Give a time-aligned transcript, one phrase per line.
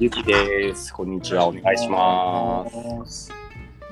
[0.00, 0.92] ゆきです。
[0.92, 1.46] こんにちは。
[1.46, 2.66] お願いしま
[3.06, 3.32] す。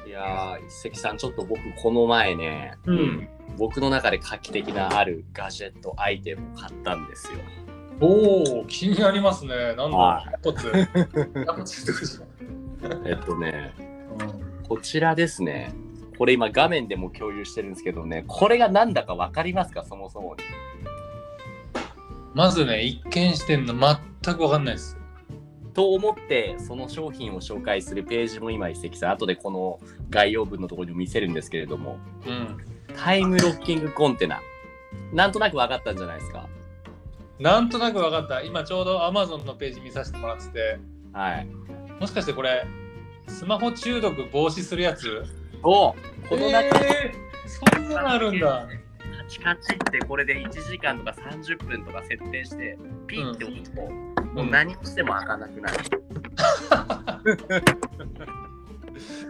[0.05, 7.39] いやー、一石さん、ちょっと僕、この前ね、うん僕の中で画期的なあるガジェットアイテムを買ったんですよ。
[8.01, 9.75] おお、気になりますね。
[9.77, 10.73] なんはだ、一つ。
[13.07, 13.73] えっとね、
[14.69, 15.73] こちらですね。
[16.19, 20.43] これ今画面でも共有してるんですけどね、これが何だか分かりますか、そもそもに。
[22.35, 24.99] まずね、一見してんの全くわかんないです。
[25.75, 32.59] と思って、その商品を紹介するページも今、一石さん、後でこの概要文のところにも見せるんですけれども、うん。
[32.97, 34.41] タイムロッキングコンテナ。
[35.13, 36.47] なんとなく分かったんじゃないですか？
[37.39, 38.43] なんとなくわかった。
[38.43, 40.79] 今ちょうど Amazon のページ見させてもらってて、
[41.13, 41.49] はい。
[41.99, 42.67] もしかしてこれ、
[43.27, 45.25] スマホ中毒防止するやつ？
[45.63, 45.97] おこ
[46.33, 48.69] の中、えー、そんなのあるんだ。
[49.33, 55.79] カチカチってこれで1時間とか30分とか設定して、ピッて押すと、もう何をしても開かなくなる。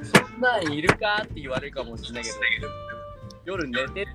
[0.02, 2.68] そんなんいるかって言われるかもしれないけど、
[3.44, 4.08] 夜寝て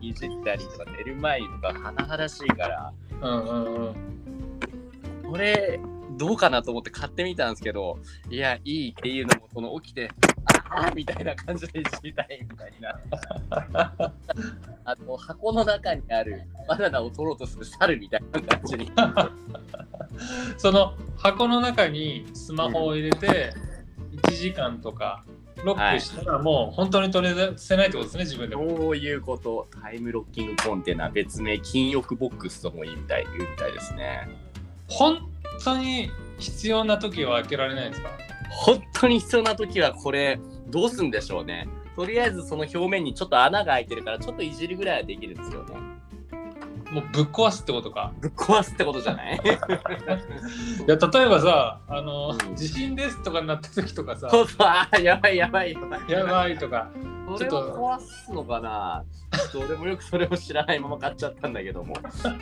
[0.00, 3.94] いじったりとか寝る前とか甚だしいから、うんうん
[5.24, 5.30] うん。
[5.30, 5.80] これ
[6.18, 7.98] どうかなと思って買ってみたんですけど、
[8.30, 10.10] いや、いいっていうのも、この起きて、
[10.74, 12.98] ああみたいな感じでいじりたいみたいな。
[14.84, 18.92] あの箱の中にあるバナナを取ろうとする猿みたいな感じに。
[20.56, 23.52] その箱の中にスマホを入れて、
[24.28, 25.24] 1時間とか
[25.64, 28.76] ロックしたらもう本当に取り出せないってことですね、自分でも。
[28.76, 34.28] そういうこと、タイムロッキングコンテナ、別名、禁欲ボックスとも言うみたい言うみたいですね。
[34.88, 35.18] 本
[35.64, 38.10] 当に必要な時は開けられないんですか？
[38.50, 41.68] 本当に必要な時はこれ、どうすんでしょうね。
[41.96, 45.74] とりあえずその表面にちょっと穴が開いてるから、ちょっといじるぐらいはできるんですよね。
[46.90, 48.12] もうぶっ壊すってことか。
[48.20, 49.36] ぶっ壊すってことじゃない？
[49.44, 50.96] いや例え
[51.28, 56.00] ばさ、あの、うん地震ですとかになった時とかさ、そうそう、あーやばいやばいやばい。
[56.10, 56.90] やばいとか、
[57.38, 59.04] それを壊すのかな？
[59.52, 61.94] ちょっと俺もよくそれを知らないまま買っちゃったんだけども。
[62.12, 62.38] そう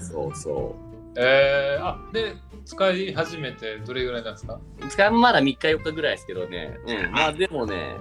[0.00, 4.60] そうそうえー、あで、使い始めてどれぐらいなんですか？
[4.88, 6.78] 使うまだ3日4日ぐらいですけどね。
[6.86, 7.12] うん。
[7.12, 7.96] まあでもね、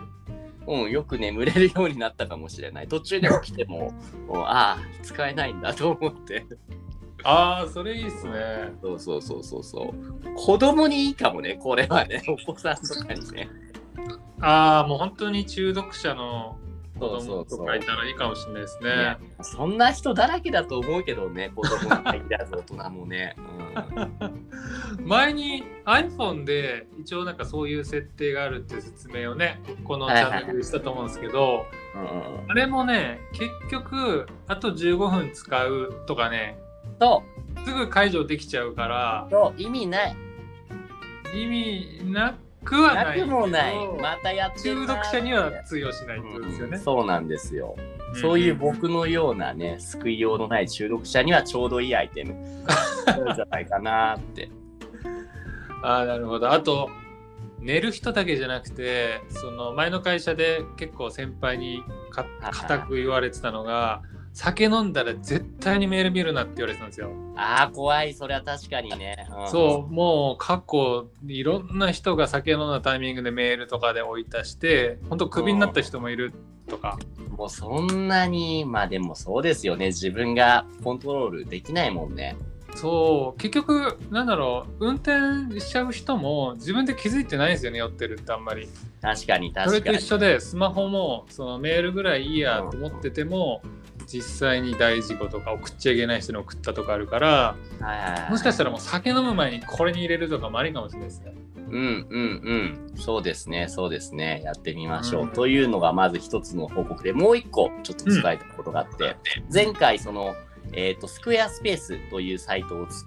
[0.68, 2.88] うん、よく眠れるようになったかもしれない。
[2.88, 3.94] 途中で起きても、
[4.30, 6.46] うんああ、使えないんだと思って。
[7.24, 8.72] ああ、それいいっすね。
[8.82, 10.34] そうそうそうそうそう。
[10.36, 12.22] 子供にいいかもね、これはね。
[12.30, 13.50] お子さんとかにね。
[14.40, 16.58] ああ、もう本当に中毒者の
[17.00, 19.18] 子供とかいたらいいかもしれないですね。
[19.42, 23.36] そんな人だらけだと思うけどね、子供に限らず大人もね。
[23.38, 24.48] うん
[25.06, 31.66] 前に iPhone で一応なんかそういう設定があるっていう説明をねこのチャンネルでしたと思うんですけど、
[31.96, 36.58] うんあれもね結局あと15分使うとかね
[37.00, 37.24] そ
[37.66, 40.16] すぐ解除できちゃうから意味ない。
[41.34, 43.88] 意味なくはなくもない。
[44.02, 46.84] またやってる中な毒者には通用しないってことですよねうん。
[46.84, 47.76] そうなんですよ。
[48.14, 52.36] んそういう僕のようなね、救いようのない中毒者にはちょうどいいアイテム。
[53.36, 54.50] じゃないかなって。
[55.84, 56.90] ああなるほどあと
[57.60, 64.02] 寝る人だけじゃなくてその前の会社で結構先輩にか固く言われてたのが
[64.38, 67.12] 酒飲んだら絶対にメール見るなって言われてたんですよ。
[67.36, 68.14] ああ、怖い。
[68.14, 69.28] それは確かにね。
[69.36, 76.34] うんそうもう過去いろんな人が酒飲んだタイミングでメールとかで置いたして本当クビになった人もいる
[76.68, 77.00] とか
[77.36, 79.88] もうそんなに、まあでもそうですよね。
[79.88, 82.36] 自分がコントロールできないもんね。
[82.78, 88.70] そう結局なんだろう運転しちゃう人も自分で気づいてないんですよね酔ってるってあんまり。
[89.02, 89.98] 確かにそれと確かに。
[89.98, 93.62] 一緒でスマホもそのメールぐらいいいやと思ってても
[94.06, 97.56] 実際に大事故とか送っちゃいけない人に送ったとかあるから
[98.30, 101.34] もしかしたらもう酒飲む前にこれに入れるとかもありかもしれないですね。
[101.70, 102.42] うんうん
[102.92, 102.94] うん。
[102.96, 104.42] そうですね、そうですね。
[104.46, 105.24] やってみましょう。
[105.24, 109.18] うんというのがまず一つの報告で、もう一個ちょっと伝えたことがあって、
[109.54, 110.34] 前回その、
[110.74, 113.06] えっ、と、スクエアスペースというサイトをつ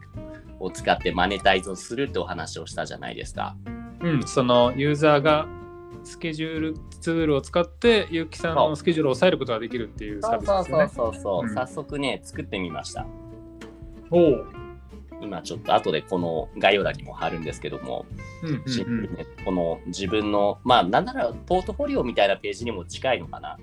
[0.60, 3.56] を使ってマネタイズをするってお話をしたじゃないですか。
[4.00, 5.46] うん、そのユーザーが
[6.04, 10.88] スケジュールツールを使ってゆうきさんのスケジュールを抑えることができるっていうサービスですよね。
[10.94, 13.06] そうそうそう、うん早速ね、作ってみました。
[14.10, 14.46] おう
[15.22, 18.06] 今ちょっと後でこの概要欄にも貼るんですけども、
[18.42, 23.58] うんプルにね、この自分の、まあなんならポートフォリオみたいなページにも近いのかな。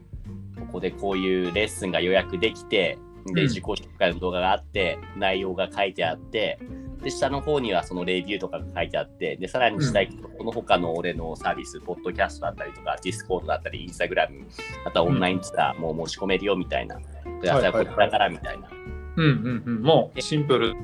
[0.59, 2.97] ここでこういうレッスンが予約できて、
[3.33, 6.59] で、うん自己紹介の動画があって、内容が書いてあって、
[7.01, 14.45] で、下の方にはそのレビューとかが書いてあって、で、さらに下行くと、この他の俺のサービス、ポッドキャストだったりとか、 Discord だったり、 Instagram、
[14.85, 16.97] あとはオンラインツアーも申し込めるよみたいな、
[17.41, 18.69] で、はい朝これからみたいな。
[19.15, 20.75] うんうんうん、もうシンプル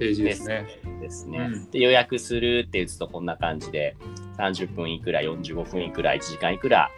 [0.00, 0.66] ページですね。
[1.00, 1.38] ですね。
[1.38, 3.96] うんで予約するって打つとこんな感じで
[4.38, 6.90] 30分いくら45分いくら1時間いくら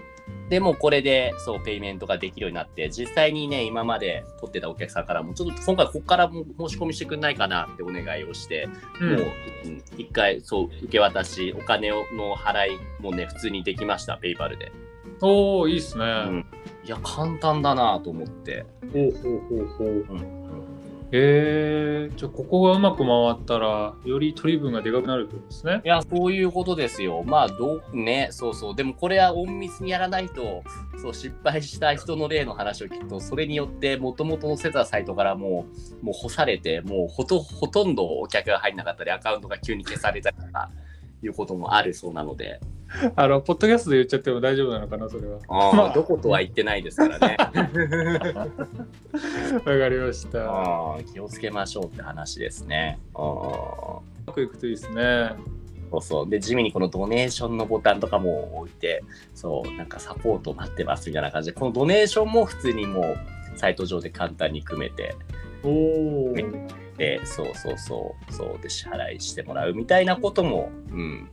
[0.52, 8.68] でもうこれでそうペイメントができるようになって実際にね今まで取ってたお客さんからもちょっと今回ここからも申し込みしてくんないかなってお願いをして、
[9.00, 9.12] うん。
[9.14, 9.22] もう
[9.64, 14.70] うん一回そう受け渡しお金をの払いもね普通にできましたペイパルで、
[15.22, 16.04] おおいいっすね。
[16.04, 16.46] うん。
[16.84, 19.88] いや簡単だなと思って、ほうほうほうほう。
[19.88, 20.42] うん
[21.12, 25.88] へえじゃあここがうまく回ったらより取り分がでかくなるってことですねい。
[25.88, 27.22] や、そういうことですよ。
[27.22, 28.74] まあ、どう、ね、そうそう。
[28.74, 30.62] でも、これは隠密にやらないと、
[31.02, 35.66] そう、失敗した人の例の話を聞くと、それによって、もともと載せたサイトからも
[36.02, 40.70] う、もう干されて、もうほと、ほとんどお客が入んなかったり、アカウントが急に消されたりとか、
[41.22, 42.60] いうこともあるそうなので、
[43.16, 45.38] あのポッドキャストで言っちゃっても大丈夫なのかなそれは。
[45.48, 47.36] あ まあーどことは言ってないですからね。
[49.54, 50.96] わかりました。
[51.12, 52.98] 気をつけましょうって話ですね。
[53.14, 55.32] あーまくいくといいですね。
[55.90, 56.28] そうそう。
[56.28, 59.04] で、地味にこのドネーションのボタンとかも置いて、
[59.34, 65.14] そう、なんかサポート待ってますみたいな感じで、このドネーションも普通にもう、サイト上で簡単に組めて、
[65.62, 66.34] おお。
[66.96, 71.28] で、そうそうそう、そうで支払いしてもらうみたいなことも、うん、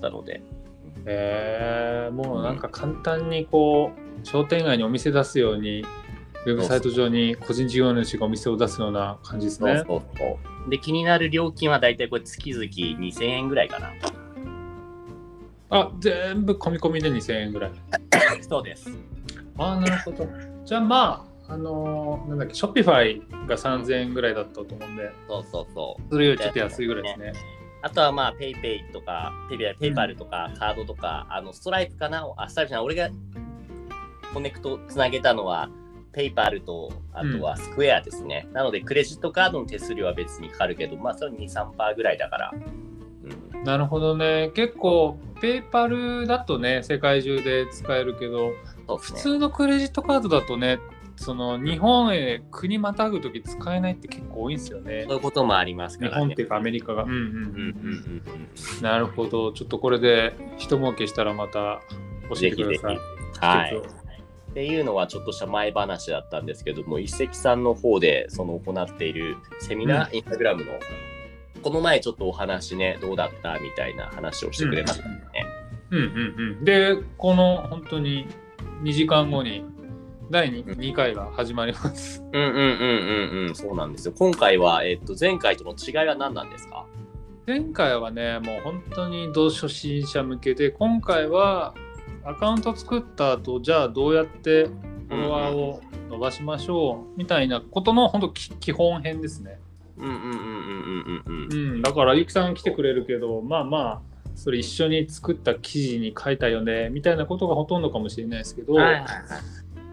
[0.00, 0.42] なので、
[1.06, 3.92] へえもうなんか簡単にこ
[4.22, 5.84] う商店街にお店出すように
[6.46, 9.82] ウェブサイト上に個人事業主がお店を出すような感じですね。
[9.86, 10.70] そうそう。
[10.70, 13.92] で、気になる料金はだいたいこれ月々2000円ぐらいかな。
[15.70, 17.72] あ全部込み込みで2000円ぐらい。
[18.48, 18.90] そうです。
[19.58, 20.26] ああなるほど。
[20.64, 26.02] じゃあまああのーなんだっけ Shopify が3000円ぐらいだったと思うんでそうそうそう。
[26.10, 27.32] それよりちょっと安いぐらいですね。
[27.82, 32.26] あとはまあ、 PayPayとか、 PayPay PayPal とか、カードとか、あの、ストライプかな？
[32.36, 33.08] あ、ストライプじゃない、俺が
[34.34, 35.70] コネクトつなげたのは、
[36.12, 38.48] PayPalと、あとは Square ですね。
[38.52, 42.52] なので、クレジットカードの手数料は別にかかるけど、まあ、それ2、3%ぐらいだから。
[42.54, 48.54] うん、なるほどね結構 PayPalだとね世界中で使えるけどね。
[49.00, 50.78] 通のクレジットカードだとね
[51.18, 55.04] その日本へ国またぐ時使えないって結構多いんですよね。
[55.06, 56.14] そういうこともありますからね。
[56.16, 56.42] 日本って。
[56.42, 57.02] いうかアメリカが。
[57.02, 58.22] うんうんうんうん
[58.78, 58.82] うん。
[58.82, 59.52] なるほど。
[59.52, 61.80] ちょっとこれで一儲けしたらまた
[62.30, 62.96] 教えてください。
[62.96, 63.46] ぜひぜひ。
[63.46, 63.76] はい。
[63.76, 70.72] っていうのはちょっとした前話だったんですけども、一石さんの方でその行っているセミナー、インスタグラムの、
[71.62, 75.22] この前ちょっとお話ね、どうだったみたいな話をしてくれましたね。
[75.90, 76.64] うんうんうん。
[76.64, 78.26] でこの本当に
[78.82, 79.64] 2時間後に
[80.30, 84.14] 第 2, 2回が始まりますうんうんうんうんうん、そうなんですよ。
[84.18, 86.84] 今回は、えっと、前回との違いは何なんですか？
[87.46, 91.74] 前回はねもう本当に同初心者向けで今回は
[92.24, 94.66] アカウント作った後じゃあどうやって
[95.08, 95.80] フォロワーを
[96.10, 99.58] 伸ばしましょうみたいなことの本当き基本編ですね、
[99.96, 101.72] うんうんうんうんうんうんうん。
[101.74, 104.00] うん、だからゆきさん来てくれるけどまあまあ
[104.34, 109.08] それ一緒に作った記事に書いたよねみたいなことがほとんどかもしれないですけど、はいはいはい。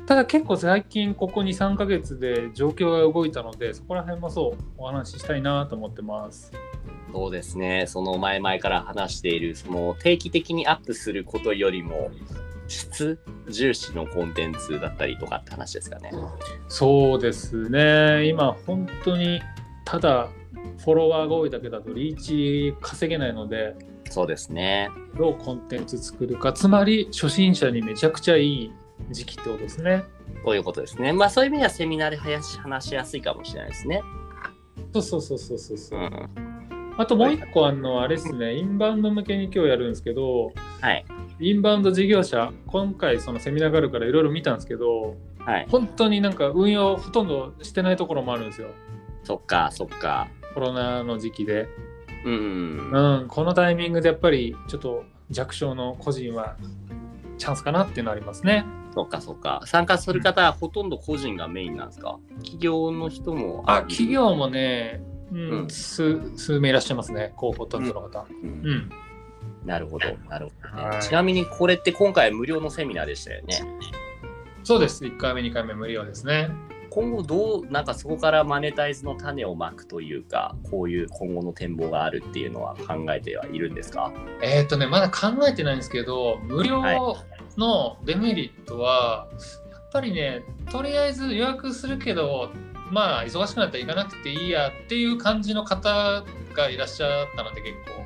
[0.08, 6.52] ただ結構最近ここ23ヶ月で状況が動いたのでそこら辺もそうお話ししたいなと思ってます。
[7.12, 7.86] そうですね。
[7.88, 12.12] その前々から話している、その定期的にアップすることよりも、
[12.68, 16.12] 質重視のコンテンツだったりとかって話ですかね。
[16.68, 19.42] そうですね今本当に
[19.86, 20.30] ただ
[20.80, 23.76] フォロワーが多いだけだとリーチ稼げないので
[24.10, 24.90] そうですね。
[25.18, 28.72] どうコンテンツ作るかつまり初心者にめちゃくちゃいい
[29.12, 30.04] 時期ってことですね。
[30.44, 31.14] そういうことですね。
[31.14, 34.02] まあそういう意味ではセミナーで話し話しやすいかもしれないですね。
[34.94, 36.04] そうそうそうそうそうそうう。
[36.04, 36.30] ん。
[36.98, 41.06] あともう一個あのあれですねインバウンド向けに今日やるんですけどはい。
[41.40, 45.68] インバウンド事業者今回そのセミナーがあるからいろいろ見たんですけどはい。
[45.70, 48.70] 本当になんか運用ほとんどしてないところもあるんですよ
[49.24, 50.30] そっか、そっか。
[50.54, 51.68] コロナの時期で、
[52.24, 52.34] うん
[52.92, 53.22] うん。
[53.22, 56.56] うん、このタイミングでやっぱりちょっと弱小の個人は
[57.38, 59.62] チャンスかなっていうのはありますねそっか、そっか。
[59.66, 62.18] 参加する方はほとんど個人がメインなんですか？
[62.38, 65.70] 企業の人もあ企業もね、うんうん。
[65.70, 68.26] 数数名いらっしゃいますね広報担当の方。
[68.42, 68.50] うん。
[68.50, 68.90] うん、
[69.66, 71.02] なるほど、なるほどね、はい。
[71.02, 73.60] ちなみにこれって今回無料のセミナーでしたよね？
[74.64, 75.04] そうです。
[75.04, 76.50] 1回目2回目無料ですね。
[76.90, 84.14] 今後どう、なんかそこからマネタイズの種をまくというか、こういう今後の展望があるっていうのは考えてはいるんですか？
[84.42, 86.82] えっ、とねまだ考えてないんですけど無料
[87.58, 89.28] のデメリットは、
[89.72, 92.52] やっぱりねとりあえず予約するけど
[92.92, 98.06] まあ忙しくなったら行かなくていいやっていう感じの方がいらっしゃったので結構。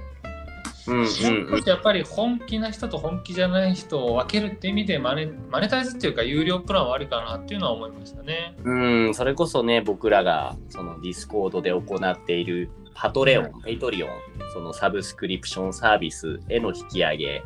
[0.88, 1.64] うんうんうん。
[1.66, 8.56] やっぱり本気な人と本気じゃない人を分けるって意味でマネマネタイズっていうか有料プランはありかなっていうのは思いましたね。
[8.64, 14.10] うん、それこそね、僕らがその Discord で行っている Patreon、Patreon、
[14.52, 17.44] そのサブスクリプションサービスへの引き上げ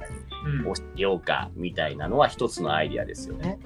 [0.47, 3.59] うんをしようかみたいなのは一つのアイディアですよね。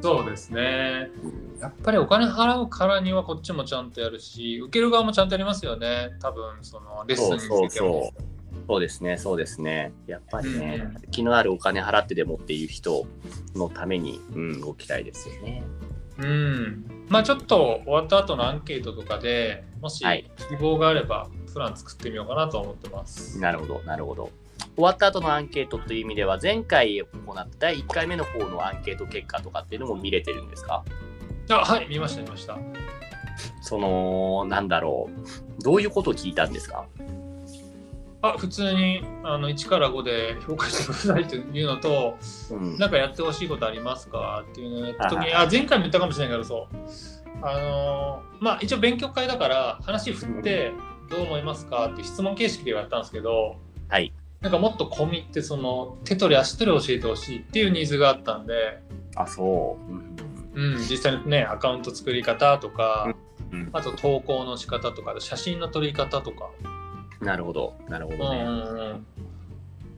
[0.00, 1.10] そうですね。
[1.22, 6.12] うんやっぱりお金払うからにはこっちもちゃんとやるし、受ける側もちゃんとやりますよね。
[6.18, 8.04] 多分そのレッスンにつそういても。
[8.04, 8.24] そう
[8.66, 9.92] そうですね、そうですね。
[10.06, 13.06] やっぱりね、うん気のあるお金払ってでもっていう人
[13.54, 15.62] のために、うん、動きたいですよね。
[16.18, 16.84] うん。
[17.08, 23.38] まあちょっと終わった後のアンケートとかでもしはい希望があればプラン作ってみようかなと思ってます。
[23.40, 24.30] なるほど、なるほど。
[24.76, 30.84] 終わった後のアンケートという意味では、前回行った第1回目の方のアンケート結果とかっていうのも見れてるんですか？
[31.50, 32.58] あはい、見ました、見ました。
[33.62, 35.10] その、なんだろ
[35.60, 35.62] う。
[35.62, 36.86] どういうことを聞いたんですか？
[38.26, 42.16] あ普通にあの1から5で評価してくださいというのと、
[42.52, 42.78] うん。
[42.78, 44.44] なんかやってほしいことありますか？
[44.50, 46.76] っていうのをやった時に、ああ前回も言ったかもしれないけど、そう。
[47.42, 50.72] あのーまあ一応勉強会だから話振って
[51.10, 51.90] どう思いますか？
[51.92, 53.56] って質問形式でやったんですけど、
[53.88, 54.12] はい。
[54.40, 58.82] なんかもっと込みってその手取り足取り教えてほしいっていうニーズがあったんで、
[59.16, 59.92] あ、そう。
[59.92, 60.16] うん
[60.54, 63.06] うん、実際にねアカウント作り方とか、
[63.52, 66.50] うんあと投稿の仕方とか写真の撮り方とか、
[67.24, 69.00] なるほど、なるほうんどね。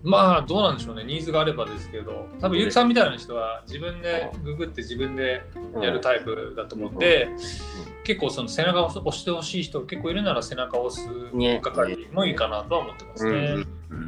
[0.06, 1.02] まあどうなんでしょうね。
[1.02, 2.28] ニーズがあればですけど。
[2.40, 5.42] 多分ゆうきさんみたいな人は自分でググって自分で
[5.82, 7.28] やるタイプだと思って、
[8.04, 11.60] 結構その背中を押してほしい人結構いるなら背中を押すね。
[11.60, 13.30] 係もいいかなとは思ってますね。
[13.30, 13.66] うんうんうん。
[13.90, 14.06] うん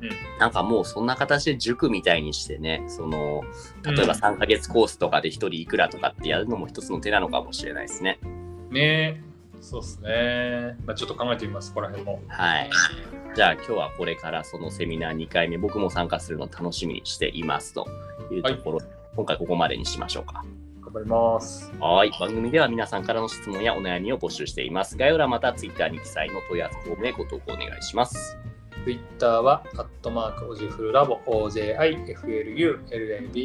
[0.00, 0.10] うん。
[0.38, 3.42] なんかもうそんな形で塾みたいにしてね、その、
[3.84, 4.18] 例えばうん。
[4.18, 8.18] 3ヶ月コースとかで1人いくらとかってやるのも一つの手なのかもしれないですね。
[8.70, 9.22] ね
[9.60, 10.76] そうですね。
[10.86, 12.22] まあ、ちょっと考えてみます、ここら辺も。
[12.28, 12.70] はい。
[13.34, 17.86] じゃあ今日はこれからそのセミナー2回目、僕も参加するのを楽しみにしていますと
[18.30, 18.80] いうところ、
[19.14, 20.44] 今回ここまでにしましょうか。
[20.82, 21.72] 頑張ります。
[21.80, 22.10] はい。
[22.18, 24.96] 番組では皆さんからの質問やお悩みを募集しています。
[24.96, 28.38] 概要欄また Twitter に記載の問い合わせフォームへご投稿お願いします。
[28.84, 31.92] Twitter は、アットマーク、オジフルラボ、OJIFLULAB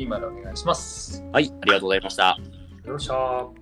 [0.08, 1.24] までお願いします。
[1.32, 1.52] はい。
[1.62, 2.38] ありがとうございました。
[2.86, 3.61] よっしゃー。